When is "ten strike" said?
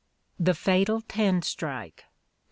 1.01-2.05